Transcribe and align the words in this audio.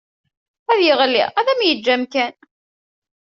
Ad 0.71 0.79
yeɣli, 0.85 1.25
ad 1.39 1.47
m-yeǧǧ 1.57 1.85
amkan. 1.93 2.33